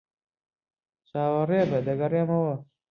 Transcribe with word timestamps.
چاوەڕێبە. 1.09 1.79
دەگەڕێمەوە. 1.87 2.53